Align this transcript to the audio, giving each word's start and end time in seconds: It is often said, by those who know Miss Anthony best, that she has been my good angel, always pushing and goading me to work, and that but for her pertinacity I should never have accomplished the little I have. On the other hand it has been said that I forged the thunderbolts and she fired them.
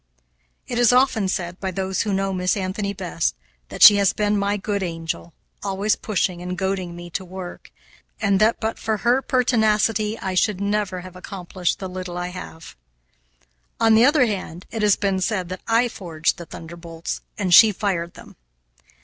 It 0.67 0.79
is 0.79 0.91
often 0.91 1.27
said, 1.27 1.59
by 1.59 1.69
those 1.69 2.01
who 2.01 2.11
know 2.11 2.33
Miss 2.33 2.57
Anthony 2.57 2.91
best, 2.91 3.35
that 3.69 3.83
she 3.83 3.97
has 3.97 4.13
been 4.13 4.35
my 4.35 4.57
good 4.57 4.81
angel, 4.81 5.31
always 5.61 5.95
pushing 5.95 6.41
and 6.41 6.57
goading 6.57 6.95
me 6.95 7.11
to 7.11 7.23
work, 7.23 7.69
and 8.19 8.39
that 8.41 8.59
but 8.59 8.79
for 8.79 8.97
her 9.05 9.21
pertinacity 9.21 10.17
I 10.17 10.33
should 10.33 10.59
never 10.59 11.01
have 11.01 11.15
accomplished 11.15 11.77
the 11.77 11.87
little 11.87 12.17
I 12.17 12.29
have. 12.29 12.75
On 13.79 13.93
the 13.93 14.05
other 14.05 14.25
hand 14.25 14.65
it 14.71 14.81
has 14.81 14.95
been 14.95 15.21
said 15.21 15.49
that 15.49 15.61
I 15.67 15.87
forged 15.87 16.37
the 16.39 16.47
thunderbolts 16.47 17.21
and 17.37 17.53
she 17.53 17.71
fired 17.71 18.15
them. 18.15 18.37